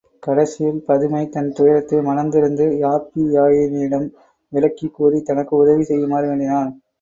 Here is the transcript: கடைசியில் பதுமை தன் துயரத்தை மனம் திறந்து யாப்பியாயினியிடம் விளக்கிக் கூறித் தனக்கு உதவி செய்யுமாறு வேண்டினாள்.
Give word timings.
கடைசியில் 0.23 0.85
பதுமை 0.85 1.29
தன் 1.29 1.51
துயரத்தை 1.51 2.01
மனம் 2.01 2.29
திறந்து 2.29 2.65
யாப்பியாயினியிடம் 2.79 4.07
விளக்கிக் 4.51 4.93
கூறித் 4.93 5.25
தனக்கு 5.25 5.55
உதவி 5.55 5.83
செய்யுமாறு 5.83 6.27
வேண்டினாள். 6.27 6.71